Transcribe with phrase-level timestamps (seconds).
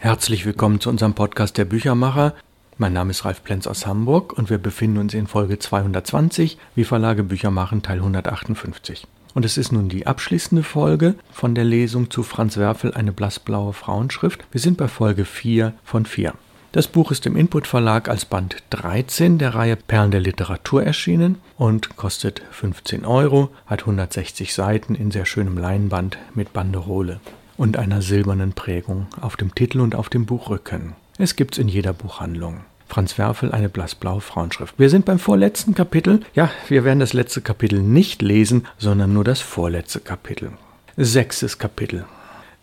[0.00, 2.34] Herzlich willkommen zu unserem Podcast der Büchermacher.
[2.76, 6.84] Mein Name ist Ralf Plenz aus Hamburg und wir befinden uns in Folge 220, wie
[6.84, 9.08] Verlage Bücher machen, Teil 158.
[9.34, 13.72] Und es ist nun die abschließende Folge von der Lesung zu Franz Werfel, eine blassblaue
[13.72, 14.44] Frauenschrift.
[14.52, 16.32] Wir sind bei Folge 4 von 4.
[16.70, 21.40] Das Buch ist im Input Verlag als Band 13 der Reihe Perlen der Literatur erschienen
[21.56, 27.18] und kostet 15 Euro, hat 160 Seiten in sehr schönem Leinband mit Banderole
[27.58, 30.94] und einer silbernen Prägung auf dem Titel und auf dem Buchrücken.
[31.18, 32.60] Es gibt's in jeder Buchhandlung.
[32.88, 34.78] Franz Werfel, eine blassblaue Frauenschrift.
[34.78, 36.20] Wir sind beim vorletzten Kapitel.
[36.34, 40.52] Ja, wir werden das letzte Kapitel nicht lesen, sondern nur das vorletzte Kapitel.
[40.96, 42.06] Sechstes Kapitel.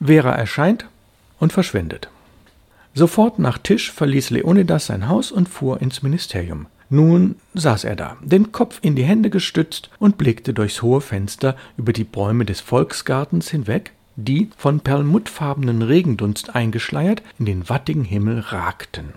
[0.03, 0.87] Vera erscheint
[1.39, 2.09] und verschwindet.
[2.95, 6.67] Sofort nach Tisch verließ Leonidas sein Haus und fuhr ins Ministerium.
[6.89, 11.55] Nun saß er da, den Kopf in die Hände gestützt und blickte durchs hohe Fenster
[11.77, 18.39] über die Bäume des Volksgartens hinweg die, von perlmuttfarbenen Regendunst eingeschleiert, in den wattigen Himmel
[18.39, 19.13] ragten.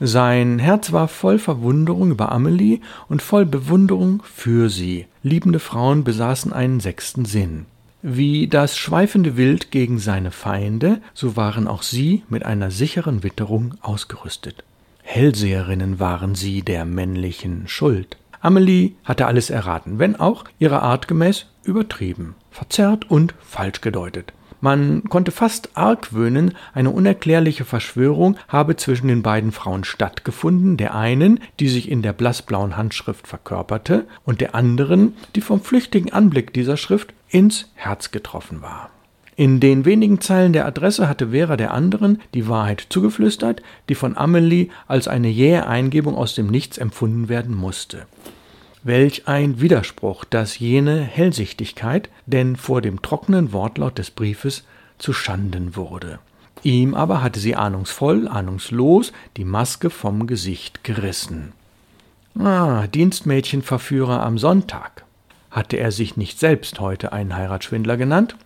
[0.00, 5.06] Sein Herz war voll Verwunderung über Amelie und voll Bewunderung für sie.
[5.24, 7.66] Liebende Frauen besaßen einen sechsten Sinn.
[8.00, 13.74] Wie das schweifende Wild gegen seine Feinde, so waren auch sie mit einer sicheren Witterung
[13.80, 14.62] ausgerüstet.
[15.02, 18.16] Hellseherinnen waren sie der männlichen Schuld.
[18.40, 24.32] Amelie hatte alles erraten, wenn auch ihrer Art gemäß übertrieben, verzerrt und falsch gedeutet.
[24.60, 31.38] Man konnte fast argwöhnen, eine unerklärliche Verschwörung habe zwischen den beiden Frauen stattgefunden, der einen,
[31.60, 36.76] die sich in der blassblauen Handschrift verkörperte, und der anderen, die vom flüchtigen Anblick dieser
[36.76, 38.90] Schrift ins Herz getroffen war.
[39.36, 44.16] In den wenigen Zeilen der Adresse hatte Vera der anderen die Wahrheit zugeflüstert, die von
[44.16, 48.06] Amelie als eine jähe Eingebung aus dem Nichts empfunden werden musste.
[48.82, 54.64] Welch ein Widerspruch, dass jene Hellsichtigkeit denn vor dem trockenen Wortlaut des Briefes
[54.98, 56.18] zu Schanden wurde.
[56.62, 61.52] Ihm aber hatte sie ahnungsvoll, ahnungslos die Maske vom Gesicht gerissen.
[62.38, 65.04] Ah, Dienstmädchenverführer am Sonntag.
[65.50, 68.36] Hatte er sich nicht selbst heute einen Heiratsschwindler genannt?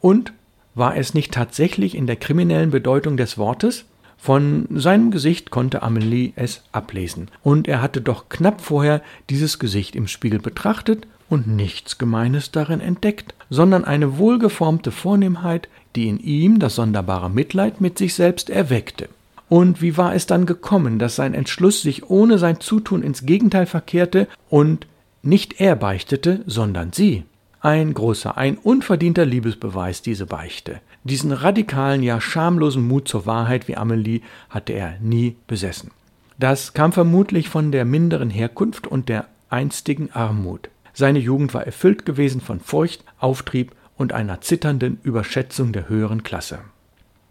[0.00, 0.32] Und
[0.74, 3.84] war es nicht tatsächlich in der kriminellen Bedeutung des Wortes?
[4.22, 9.00] Von seinem Gesicht konnte Amelie es ablesen, und er hatte doch knapp vorher
[9.30, 16.06] dieses Gesicht im Spiegel betrachtet und nichts Gemeines darin entdeckt, sondern eine wohlgeformte Vornehmheit, die
[16.06, 19.08] in ihm das sonderbare Mitleid mit sich selbst erweckte.
[19.48, 23.64] Und wie war es dann gekommen, dass sein Entschluss sich ohne sein Zutun ins Gegenteil
[23.64, 24.86] verkehrte und
[25.22, 27.24] nicht er beichtete, sondern sie?
[27.62, 30.80] Ein großer, ein unverdienter Liebesbeweis, diese Beichte.
[31.04, 35.90] Diesen radikalen, ja schamlosen Mut zur Wahrheit wie Amelie hatte er nie besessen.
[36.38, 40.68] Das kam vermutlich von der minderen Herkunft und der einstigen Armut.
[40.92, 46.60] Seine Jugend war erfüllt gewesen von Furcht, Auftrieb und einer zitternden Überschätzung der höheren Klasse.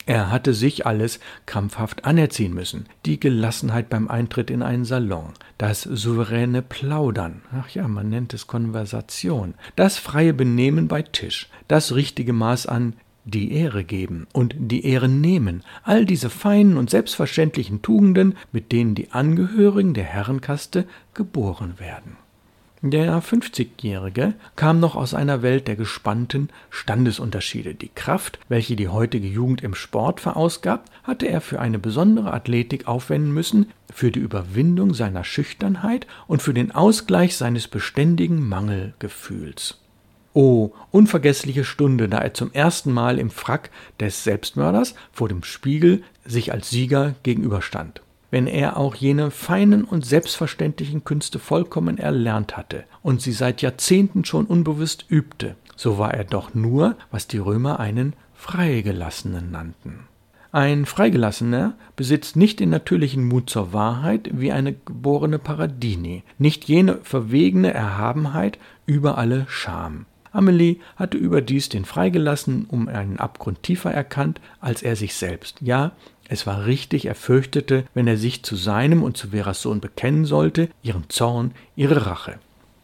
[0.06, 2.88] Er hatte sich alles krampfhaft anerziehen müssen.
[3.06, 8.47] Die Gelassenheit beim Eintritt in einen Salon, das souveräne Plaudern, ach ja, man nennt es
[8.47, 12.94] Konversation, das freie Benehmen bei Tisch, das richtige Maß an
[13.25, 18.96] die Ehre geben und die Ehre nehmen, all diese feinen und selbstverständlichen Tugenden, mit denen
[18.96, 22.18] die Angehörigen der Herrenkaste geboren werden.
[22.81, 27.75] Der 50-Jährige kam noch aus einer Welt der gespannten Standesunterschiede.
[27.75, 32.88] Die Kraft, welche die heutige Jugend im Sport verausgabt, hatte er für eine besondere Athletik
[32.88, 39.78] aufwenden müssen, für die Überwindung seiner Schüchternheit und für den Ausgleich seines beständigen Mangelgefühls.
[40.34, 46.03] Oh, unvergessliche Stunde, da er zum ersten Mal im Frack des Selbstmörders vor dem Spiegel
[46.25, 48.01] sich als Sieger gegenüberstand
[48.31, 54.25] wenn er auch jene feinen und selbstverständlichen Künste vollkommen erlernt hatte und sie seit Jahrzehnten
[54.25, 60.06] schon unbewusst übte, so war er doch nur, was die Römer einen Freigelassenen nannten.
[60.51, 67.00] Ein Freigelassener besitzt nicht den natürlichen Mut zur Wahrheit wie eine geborene Paradini, nicht jene
[67.03, 68.57] verwegene Erhabenheit
[68.88, 70.06] über alle Scham.
[70.31, 75.57] Amelie hatte überdies den Freigelassenen um einen Abgrund tiefer erkannt als er sich selbst.
[75.62, 75.91] Ja,
[76.28, 80.26] es war richtig, er fürchtete, wenn er sich zu seinem und zu Veras Sohn bekennen
[80.26, 82.40] sollte, ihren Zorn, ihre Rache.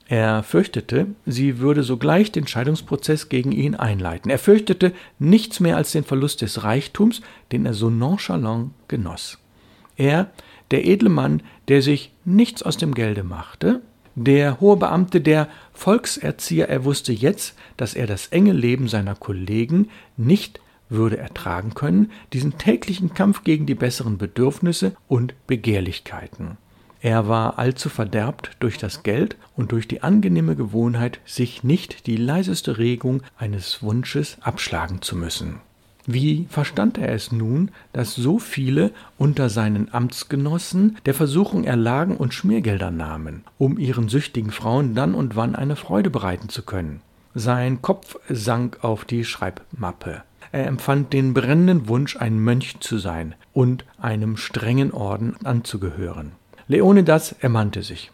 [0.07, 4.30] Er fürchtete, sie würde sogleich den Scheidungsprozess gegen ihn einleiten.
[4.30, 7.21] Er fürchtete nichts mehr als den Verlust des Reichtums,
[7.51, 9.39] den er so nonchalant genoss.
[9.98, 10.30] Er,
[10.71, 13.81] der edle Mann, der sich nichts aus dem Gelde machte,
[14.15, 19.89] der hohe Beamte, der Volkserzieher, er wusste jetzt, dass er das enge Leben seiner Kollegen
[20.17, 20.59] nicht
[20.89, 26.57] würde ertragen können, diesen täglichen Kampf gegen die besseren Bedürfnisse und Begehrlichkeiten.
[27.01, 32.17] Er war allzu verderbt durch das Geld und durch die angenehme Gewohnheit, sich nicht die
[32.17, 35.59] leiseste Regung eines Wunsches abschlagen zu müssen.
[36.07, 42.34] Wie verstand er es nun, dass so viele unter seinen Amtsgenossen der Versuchung erlagen und
[42.34, 47.02] Schmiergelder nahmen, um ihren süchtigen Frauen dann und wann eine Freude bereiten zu können?
[47.34, 50.22] Sein Kopf sank auf die Schreibmappe.
[50.52, 56.34] Er empfand den brennenden Wunsch, ein Mönch zu sein und einem strengen Orden anzugehören.
[56.68, 58.12] Leonidas ermannte sich.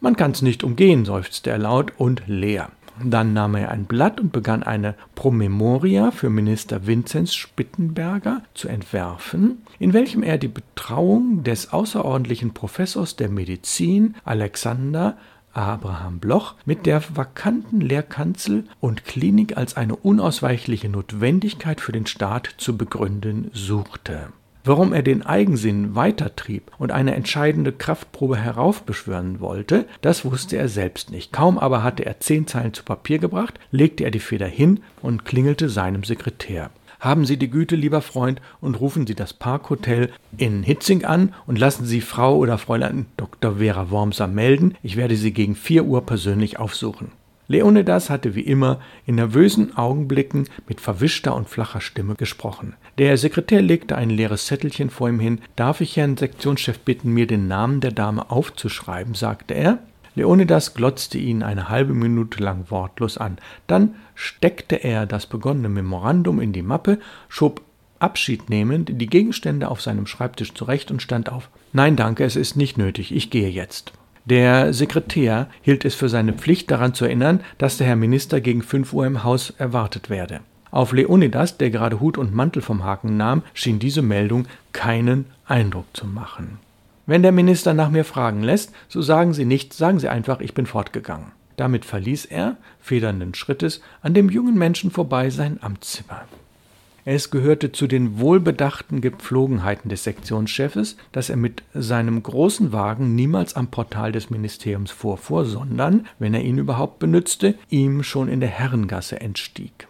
[0.00, 2.70] Man kann's nicht umgehen, seufzte er laut und leer.
[3.04, 9.62] Dann nahm er ein Blatt und begann eine Promemoria für Minister Vinzenz Spittenberger zu entwerfen,
[9.78, 15.16] in welchem er die Betrauung des außerordentlichen Professors der Medizin Alexander
[15.52, 22.54] Abraham Bloch mit der vakanten Lehrkanzel und Klinik als eine unausweichliche Notwendigkeit für den Staat
[22.58, 24.28] zu begründen suchte
[24.68, 31.10] Warum er den Eigensinn weitertrieb und eine entscheidende Kraftprobe heraufbeschwören wollte, das wusste er selbst
[31.10, 31.32] nicht.
[31.32, 35.24] Kaum aber hatte er zehn Zeilen zu Papier gebracht, legte er die Feder hin und
[35.24, 36.68] klingelte seinem Sekretär.
[37.00, 41.58] Haben Sie die Güte, lieber Freund, und rufen Sie das Parkhotel in Hitzing an und
[41.58, 43.56] lassen Sie Frau oder Fräulein Dr.
[43.56, 44.74] Vera Wormser melden.
[44.82, 47.12] Ich werde Sie gegen vier Uhr persönlich aufsuchen.
[47.50, 52.74] Leonidas hatte wie immer in nervösen Augenblicken mit verwischter und flacher Stimme gesprochen.
[52.98, 55.40] Der Sekretär legte ein leeres Zettelchen vor ihm hin.
[55.56, 59.14] Darf ich Herrn Sektionschef bitten, mir den Namen der Dame aufzuschreiben?
[59.14, 59.78] sagte er.
[60.14, 63.38] Leonidas glotzte ihn eine halbe Minute lang wortlos an.
[63.66, 66.98] Dann steckte er das begonnene Memorandum in die Mappe,
[67.28, 67.62] schob
[67.98, 71.48] abschiednehmend die Gegenstände auf seinem Schreibtisch zurecht und stand auf.
[71.72, 73.92] Nein, danke, es ist nicht nötig, ich gehe jetzt.
[74.28, 78.60] Der Sekretär hielt es für seine Pflicht, daran zu erinnern, dass der Herr Minister gegen
[78.60, 80.40] fünf Uhr im Haus erwartet werde.
[80.70, 84.44] Auf Leonidas, der gerade Hut und Mantel vom Haken nahm, schien diese Meldung
[84.74, 86.58] keinen Eindruck zu machen.
[87.06, 90.52] Wenn der Minister nach mir fragen lässt, so sagen Sie nichts, sagen Sie einfach, ich
[90.52, 91.32] bin fortgegangen.
[91.56, 96.20] Damit verließ er, federnden Schrittes, an dem jungen Menschen vorbei sein Amtszimmer.
[97.10, 103.56] Es gehörte zu den wohlbedachten Gepflogenheiten des Sektionschefes, dass er mit seinem großen Wagen niemals
[103.56, 108.50] am Portal des Ministeriums vorfuhr, sondern, wenn er ihn überhaupt benützte, ihm schon in der
[108.50, 109.88] Herrengasse entstieg.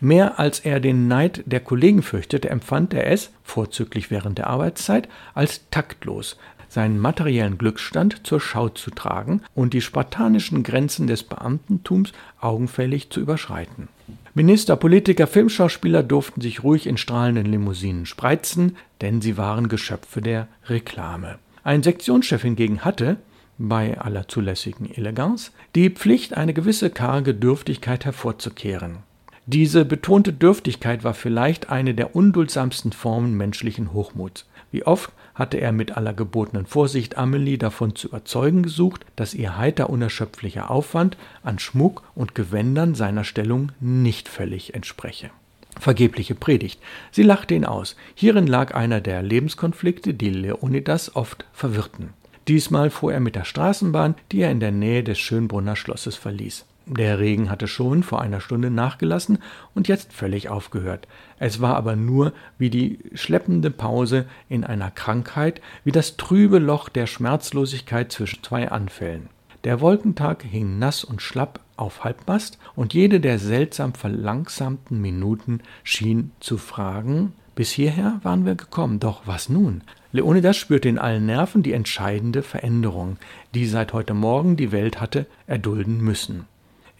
[0.00, 5.10] Mehr als er den Neid der Kollegen fürchtete, empfand er es, vorzüglich während der Arbeitszeit,
[5.34, 6.38] als taktlos,
[6.70, 13.20] seinen materiellen Glücksstand zur Schau zu tragen und die spartanischen Grenzen des Beamtentums augenfällig zu
[13.20, 13.88] überschreiten.
[14.36, 20.46] Minister, Politiker, Filmschauspieler durften sich ruhig in strahlenden Limousinen spreizen, denn sie waren Geschöpfe der
[20.66, 21.38] Reklame.
[21.64, 23.16] Ein Sektionschef hingegen hatte,
[23.56, 28.98] bei aller zulässigen Eleganz, die Pflicht, eine gewisse karge Dürftigkeit hervorzukehren.
[29.46, 34.44] Diese betonte Dürftigkeit war vielleicht eine der unduldsamsten Formen menschlichen Hochmuts.
[34.70, 39.56] Wie oft hatte er mit aller gebotenen Vorsicht Amelie davon zu überzeugen gesucht, dass ihr
[39.56, 45.30] heiter unerschöpflicher Aufwand an Schmuck und Gewändern seiner Stellung nicht völlig entspreche.
[45.78, 46.80] Vergebliche Predigt.
[47.12, 47.96] Sie lachte ihn aus.
[48.14, 52.14] Hierin lag einer der Lebenskonflikte, die Leonidas oft verwirrten.
[52.48, 56.64] Diesmal fuhr er mit der Straßenbahn, die er in der Nähe des Schönbrunner Schlosses verließ.
[56.88, 59.38] Der Regen hatte schon vor einer Stunde nachgelassen
[59.74, 61.08] und jetzt völlig aufgehört.
[61.40, 66.88] Es war aber nur wie die schleppende Pause in einer Krankheit, wie das trübe Loch
[66.88, 69.28] der Schmerzlosigkeit zwischen zwei Anfällen.
[69.64, 76.30] Der Wolkentag hing nass und schlapp auf Halbmast, und jede der seltsam verlangsamten Minuten schien
[76.38, 79.82] zu fragen, bis hierher waren wir gekommen, doch was nun?
[80.12, 83.16] Leonidas spürte in allen Nerven die entscheidende Veränderung,
[83.54, 86.46] die seit heute Morgen die Welt hatte erdulden müssen.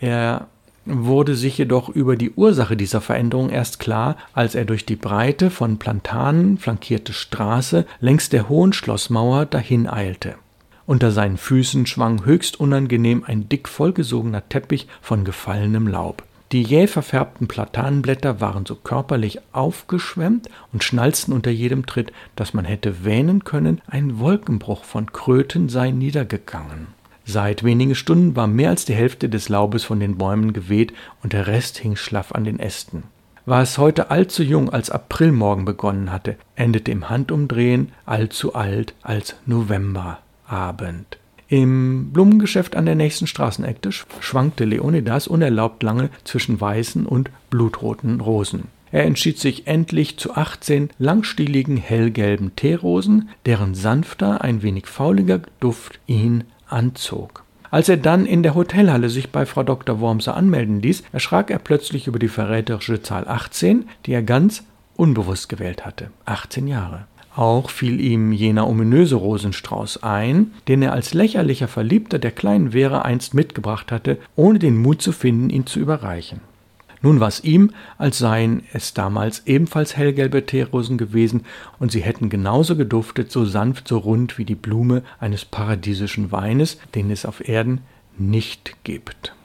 [0.00, 0.48] Er
[0.84, 5.50] wurde sich jedoch über die Ursache dieser Veränderung erst klar, als er durch die breite,
[5.50, 10.36] von Plantanen flankierte Straße längs der hohen Schlossmauer dahineilte.
[10.86, 16.22] Unter seinen Füßen schwang höchst unangenehm ein dick vollgesogener Teppich von gefallenem Laub.
[16.52, 22.64] Die jäh verfärbten Platanenblätter waren so körperlich aufgeschwemmt und schnalzten unter jedem Tritt, dass man
[22.64, 26.95] hätte wähnen können, ein Wolkenbruch von Kröten sei niedergegangen.
[27.28, 30.92] Seit wenigen Stunden war mehr als die Hälfte des Laubes von den Bäumen geweht
[31.24, 33.02] und der Rest hing schlaff an den Ästen.
[33.46, 39.34] War es heute allzu jung, als Aprilmorgen begonnen hatte, endete im Handumdrehen allzu alt als
[39.44, 41.18] Novemberabend.
[41.48, 43.90] Im Blumengeschäft an der nächsten Straßenecke
[44.20, 48.64] schwankte Leonidas unerlaubt lange zwischen weißen und blutroten Rosen.
[48.92, 55.98] Er entschied sich endlich zu 18 langstieligen hellgelben Teerosen, deren sanfter, ein wenig fauliger Duft
[56.06, 57.44] ihn anzog.
[57.70, 60.00] Als er dann in der Hotelhalle sich bei Frau Dr.
[60.00, 64.64] Wormser anmelden ließ, erschrak er plötzlich über die verräterische Zahl 18, die er ganz
[64.96, 66.10] unbewusst gewählt hatte.
[66.24, 67.06] 18 Jahre.
[67.34, 73.02] Auch fiel ihm jener ominöse Rosenstrauß ein, den er als lächerlicher Verliebter der kleinen Vera
[73.02, 76.40] einst mitgebracht hatte, ohne den Mut zu finden, ihn zu überreichen.
[77.06, 81.44] Nun war es ihm, als seien es damals ebenfalls hellgelbe Teerosen gewesen,
[81.78, 86.78] und sie hätten genauso geduftet, so sanft, so rund wie die Blume eines paradiesischen Weines,
[86.96, 87.82] den es auf Erden
[88.18, 89.36] nicht gibt.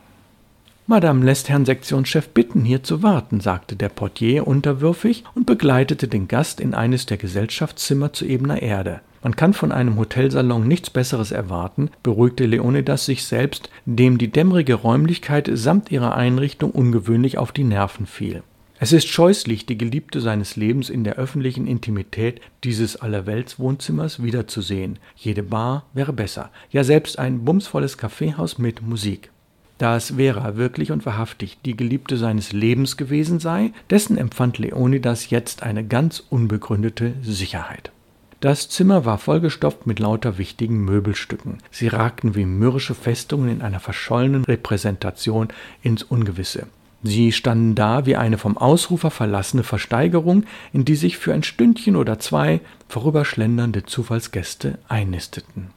[0.88, 6.27] Madame lässt Herrn Sektionschef bitten, hier zu warten, sagte der Portier unterwürfig und begleitete den
[6.27, 9.01] Gast in eines der Gesellschaftszimmer zu ebener Erde.
[9.24, 14.75] Man kann von einem Hotelsalon nichts Besseres erwarten, beruhigte Leonidas sich selbst, dem die dämmerige
[14.75, 18.42] Räumlichkeit samt ihrer Einrichtung ungewöhnlich auf die Nerven fiel.
[18.80, 24.98] Es ist scheußlich, die Geliebte seines Lebens in der öffentlichen Intimität dieses Allerweltswohnzimmers wiederzusehen.
[25.16, 29.30] Jede Bar wäre besser, ja selbst ein bumsvolles Kaffeehaus mit Musik.
[29.78, 35.30] Da es Vera wirklich und wahrhaftig die Geliebte seines Lebens gewesen sei, dessen empfand Leonidas
[35.30, 37.92] jetzt eine ganz unbegründete Sicherheit.
[38.41, 41.60] Das Zimmer war vollgestopft mit lauter wichtigen Möbelstücken.
[41.71, 45.48] Sie ragten wie mürrische Festungen in einer verschollenen Repräsentation
[45.81, 46.67] ins Ungewisse.
[47.03, 50.43] Sie standen da wie eine vom Ausrufer verlassene Versteigerung,
[50.74, 55.69] in die sich für ein Stündchen oder zwei vorüberschlendernde Zufallsgäste einnisteten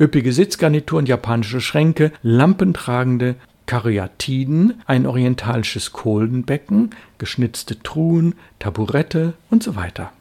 [0.00, 3.36] üppige Sitzgarnituren, japanische Schränke, lampentragende
[3.66, 10.12] Karyatiden, ein orientalisches Kohlenbecken, geschnitzte Truhen, Taburette und so weiter.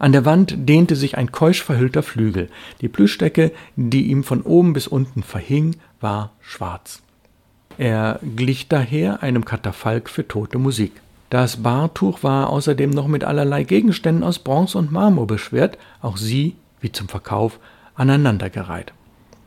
[0.00, 2.48] An der Wand dehnte sich ein keusch verhüllter Flügel.
[2.80, 7.02] Die Plüschdecke, die ihm von oben bis unten verhing, war schwarz.
[7.78, 10.92] Er glich daher einem Katafalk für tote Musik.
[11.28, 16.56] Das Bartuch war außerdem noch mit allerlei Gegenständen aus Bronze und Marmor beschwert, auch sie,
[16.80, 17.60] wie zum Verkauf,
[17.94, 18.92] aneinandergereiht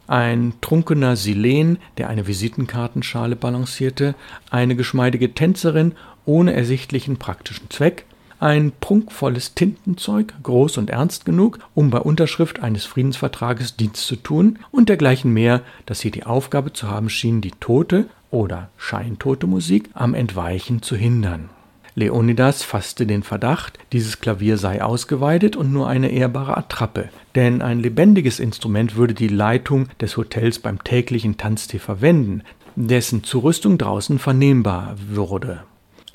[0.08, 4.16] ein trunkener Silen, der eine Visitenkartenschale balancierte,
[4.50, 5.94] eine geschmeidige Tänzerin
[6.26, 8.06] ohne ersichtlichen praktischen Zweck,
[8.44, 14.60] ein prunkvolles Tintenzeug, groß und ernst genug, um bei Unterschrift eines Friedensvertrages Dienst zu tun,
[14.70, 19.90] und dergleichen mehr, dass sie die Aufgabe zu haben schien, die tote oder scheintote Musik
[19.94, 21.50] am Entweichen zu hindern.
[21.96, 27.80] Leonidas fasste den Verdacht, dieses Klavier sei ausgeweidet und nur eine ehrbare Attrappe, denn ein
[27.80, 32.42] lebendiges Instrument würde die Leitung des Hotels beim täglichen Tanztee verwenden,
[32.76, 35.64] dessen Zurüstung draußen vernehmbar würde.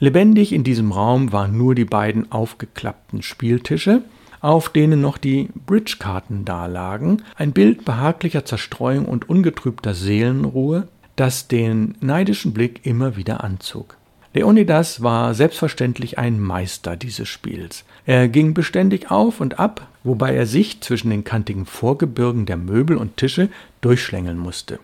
[0.00, 4.02] Lebendig in diesem Raum waren nur die beiden aufgeklappten Spieltische,
[4.40, 10.86] auf denen noch die Bridgekarten dalagen, ein Bild behaglicher Zerstreuung und ungetrübter Seelenruhe,
[11.16, 13.96] das den neidischen Blick immer wieder anzog.
[14.34, 17.84] Leonidas war selbstverständlich ein Meister dieses Spiels.
[18.06, 22.96] Er ging beständig auf und ab, wobei er sich zwischen den kantigen Vorgebirgen der Möbel
[22.96, 23.48] und Tische
[23.80, 24.78] durchschlängeln musste.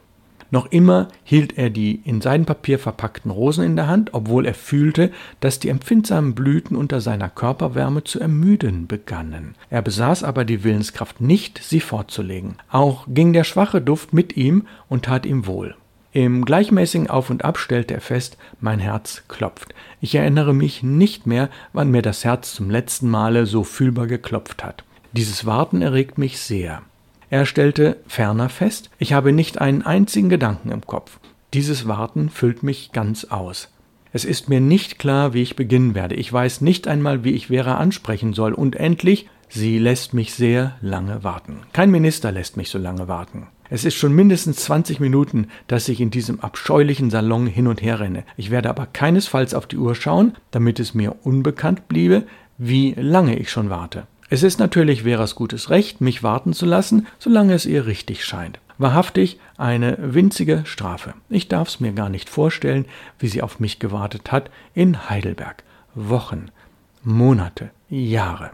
[0.54, 5.10] Noch immer hielt er die in Seidenpapier verpackten Rosen in der Hand, obwohl er fühlte,
[5.40, 9.56] dass die empfindsamen Blüten unter seiner Körperwärme zu ermüden begannen.
[9.68, 12.54] Er besaß aber die Willenskraft nicht, sie fortzulegen.
[12.70, 15.74] Auch ging der schwache Duft mit ihm und tat ihm wohl.
[16.12, 19.74] Im gleichmäßigen Auf und Ab stellte er fest, mein Herz klopft.
[20.00, 24.62] Ich erinnere mich nicht mehr, wann mir das Herz zum letzten Male so fühlbar geklopft
[24.62, 24.84] hat.
[25.10, 26.82] Dieses Warten erregt mich sehr.
[27.30, 31.18] Er stellte ferner fest, ich habe nicht einen einzigen Gedanken im Kopf.
[31.52, 33.68] Dieses Warten füllt mich ganz aus.
[34.12, 36.14] Es ist mir nicht klar, wie ich beginnen werde.
[36.14, 38.52] Ich weiß nicht einmal, wie ich Vera ansprechen soll.
[38.52, 41.62] Und endlich, sie lässt mich sehr lange warten.
[41.72, 43.48] Kein Minister lässt mich so lange warten.
[43.70, 47.98] Es ist schon mindestens 20 Minuten, dass ich in diesem abscheulichen Salon hin und her
[47.98, 48.24] renne.
[48.36, 52.24] Ich werde aber keinesfalls auf die Uhr schauen, damit es mir unbekannt bliebe,
[52.56, 54.06] wie lange ich schon warte.
[54.34, 58.58] Es ist natürlich Veras gutes Recht, mich warten zu lassen, solange es ihr richtig scheint.
[58.78, 61.14] Wahrhaftig eine winzige Strafe.
[61.30, 62.86] Ich darf es mir gar nicht vorstellen,
[63.20, 65.62] wie sie auf mich gewartet hat in Heidelberg.
[65.94, 66.46] Wochen,
[67.04, 68.50] Monate, Jahre.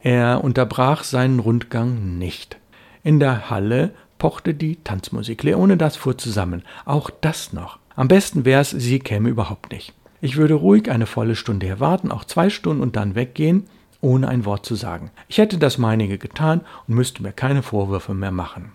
[0.00, 2.58] Er unterbrach seinen Rundgang nicht.
[3.02, 5.42] In der Halle pochte die Tanzmusik.
[5.42, 6.62] Leonidas fuhr zusammen.
[6.84, 7.80] Auch das noch.
[7.96, 9.92] Am besten wär's, sie käme überhaupt nicht.
[10.20, 13.66] Ich würde ruhig eine volle Stunde hier warten, auch zwei Stunden und dann weggehen,
[14.00, 15.10] ohne ein Wort zu sagen.
[15.28, 18.72] Ich hätte das meinige getan und müsste mir keine Vorwürfe mehr machen.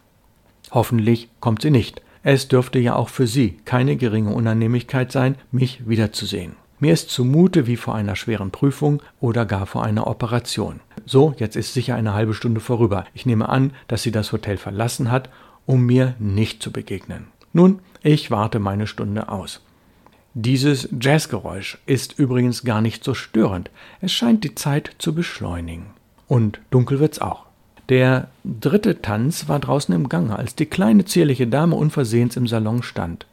[0.72, 2.02] Hoffentlich kommt sie nicht.
[2.24, 6.54] Es dürfte ja auch für sie keine geringe Unannehmlichkeit sein, mich wiederzusehen.
[6.80, 10.82] Mir ist zumute wie vor einer schweren Prüfung oder gar vor einer Operation.
[11.06, 13.06] So, jetzt ist sicher eine halbe Stunde vorüber.
[13.14, 15.30] Ich nehme an, dass sie das Hotel verlassen hat,
[15.66, 17.28] um mir nicht zu begegnen.
[17.54, 19.62] Nun, ich warte meine Stunde aus.
[20.38, 23.70] Dieses Jazzgeräusch ist übrigens gar nicht so störend.
[24.02, 25.86] Es scheint die Zeit zu beschleunigen.
[26.28, 27.46] Und dunkel wird's auch.
[27.88, 32.84] Der dritte Tanz war draußen im Gange, als die kleine zierliche Dame unversehens im Salon
[32.84, 33.26] stand.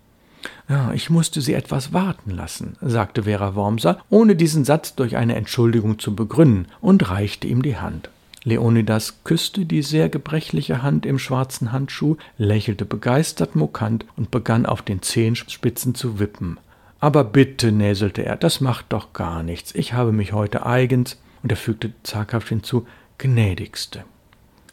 [0.69, 5.35] Ja, ich musste sie etwas warten lassen, sagte Vera Wormser, ohne diesen Satz durch eine
[5.35, 8.11] Entschuldigung zu begründen, und reichte ihm die Hand.
[8.45, 14.83] Leonidas küsste die sehr gebrechliche Hand im schwarzen Handschuh, lächelte begeistert mokant und begann auf
[14.83, 16.59] den Zehenspitzen zu wippen.
[17.03, 19.75] Aber bitte, näselte er, das macht doch gar nichts.
[19.75, 22.87] Ich habe mich heute eigens, und er fügte zaghaft hinzu,
[23.19, 24.05] gnädigste.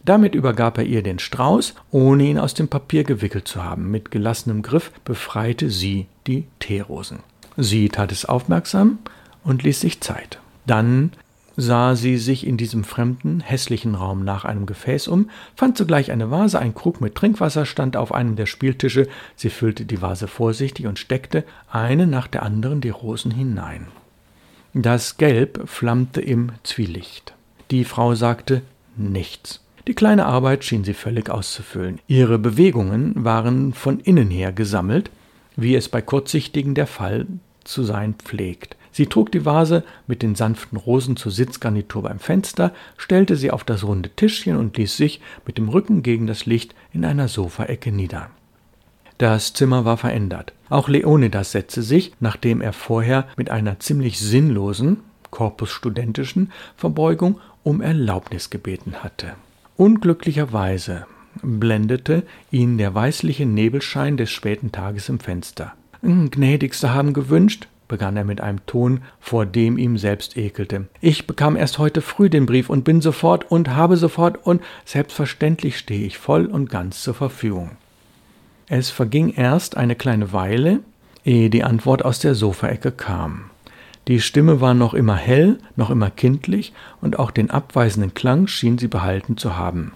[0.05, 3.89] Damit übergab er ihr den Strauß, ohne ihn aus dem Papier gewickelt zu haben.
[3.89, 7.21] Mit gelassenem Griff befreite sie die Teerosen.
[7.57, 9.00] Sie tat es aufmerksam
[9.43, 10.39] und ließ sich Zeit.
[10.67, 11.13] Dann
[11.58, 16.32] sah sie sich in diesem fremden, hässlichen Raum nach einem Gefäß um, fand sogleich eine
[16.32, 20.88] Vase, ein Krug mit Trinkwasser stand auf einem der Spieltische, sie füllte die Vase vorsichtig
[20.88, 23.88] und steckte eine nach der anderen die Rosen hinein.
[24.74, 27.34] Das Gelb flammte im Zwielicht.
[27.72, 28.62] Die Frau sagte
[28.96, 29.62] nichts.
[29.88, 32.00] Die kleine Arbeit schien sie völlig auszufüllen.
[32.08, 35.10] Ihre Bewegungen waren von innen her gesammelt,
[35.56, 37.25] wie es bei Kurzsichtigen der Fall
[37.63, 38.75] zu sein pflegt.
[38.91, 43.63] Sie trug die Vase mit den sanften Rosen zur Sitzgarnitur beim Fenster, stellte sie auf
[43.63, 47.91] das runde Tischchen und ließ sich mit dem Rücken gegen das Licht in einer Sofaecke
[47.91, 48.29] nieder.
[49.17, 50.53] Das Zimmer war verändert.
[50.69, 58.50] Auch Leonidas setzte sich, nachdem er vorher mit einer ziemlich sinnlosen, korpusstudentischen Verbeugung um Erlaubnis
[58.50, 59.34] gebeten hatte.
[59.75, 61.05] Unglücklicherweise
[61.41, 65.74] blendete ihn der weißliche Nebelschein des späten Tages im Fenster.
[66.01, 70.88] Gnädigste haben gewünscht, begann er mit einem Ton, vor dem ihm selbst ekelte.
[71.01, 75.77] Ich bekam erst heute früh den Brief und bin sofort und habe sofort und selbstverständlich
[75.77, 77.72] stehe ich voll und ganz zur Verfügung.
[78.67, 80.79] Es verging erst eine kleine Weile,
[81.25, 83.50] ehe die Antwort aus der Sofaecke kam.
[84.08, 88.77] Die Stimme war noch immer hell, noch immer kindlich, und auch den abweisenden Klang schien
[88.77, 89.91] sie behalten zu haben.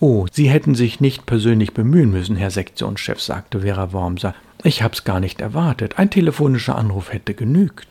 [0.00, 4.34] Oh, Sie hätten sich nicht persönlich bemühen müssen, Herr Sektionschef, sagte Vera Wormser.
[4.64, 5.98] Ich hab's gar nicht erwartet.
[5.98, 7.86] Ein telefonischer Anruf hätte genügt.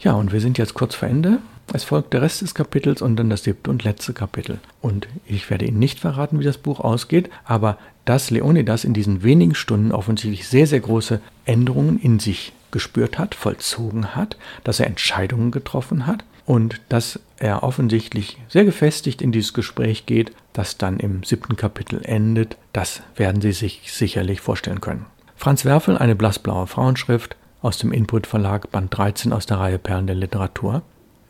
[0.00, 1.38] Ja, und wir sind jetzt kurz vor Ende.
[1.72, 4.58] Es folgt der Rest des Kapitels und dann das siebte und letzte Kapitel.
[4.80, 9.22] Und ich werde Ihnen nicht verraten, wie das Buch ausgeht, aber dass Leonidas in diesen
[9.22, 14.86] wenigen Stunden offensichtlich sehr, sehr große Änderungen in sich gespürt hat, vollzogen hat, dass er
[14.86, 21.00] Entscheidungen getroffen hat und dass er offensichtlich sehr gefestigt in dieses Gespräch geht, das dann
[21.00, 25.06] im siebten Kapitel endet, das werden Sie sich sicherlich vorstellen können.
[25.36, 30.06] Franz Werfel, eine blassblaue Frauenschrift aus dem Input Verlag, Band 13 aus der Reihe Perlen
[30.06, 30.82] der Literatur.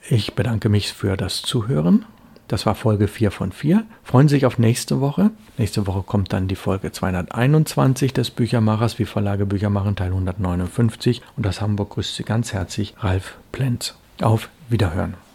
[0.09, 2.05] Ich bedanke mich für das Zuhören.
[2.49, 3.85] Das war Folge 4 von 4.
[4.05, 5.31] Freuen Sie sich auf nächste Woche.
[5.59, 11.23] Nächste Woche kommt dann die Folge 221 des Büchermachers, wie Verlage Bücher machen, Teil 159.
[11.37, 13.97] Und das Hamburg grüßt Sie ganz herzlich, Ralf Plenz.
[14.23, 15.26] Auf Wiederhören.